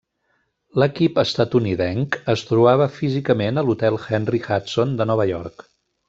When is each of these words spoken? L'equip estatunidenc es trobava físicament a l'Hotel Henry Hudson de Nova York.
L'equip 0.83 1.19
estatunidenc 1.23 2.17
es 2.35 2.43
trobava 2.53 2.87
físicament 2.97 3.63
a 3.63 3.67
l'Hotel 3.71 3.99
Henry 4.07 4.41
Hudson 4.47 4.97
de 5.03 5.07
Nova 5.15 5.29
York. 5.37 5.67